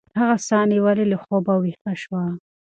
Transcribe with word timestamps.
هغه 0.19 0.37
ساه 0.47 0.63
نیولې 0.71 1.05
له 1.11 1.17
خوبه 1.23 1.53
ویښه 1.57 1.93
شوه. 2.01 2.23